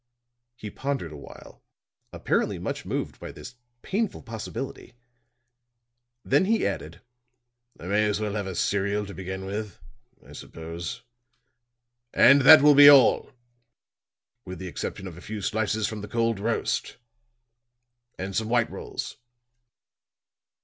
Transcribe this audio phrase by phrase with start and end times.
[0.55, 1.61] He pondered awhile,
[2.11, 3.53] apparently much moved by this
[3.83, 4.95] painful possibility;
[6.25, 7.01] then he added:
[7.79, 9.77] "I may as well have a cereal to begin with,
[10.25, 11.03] I suppose.
[12.15, 13.31] And that will be all
[14.43, 16.97] with the exception of a few slices from the cold roast
[18.17, 19.17] and some white rolls."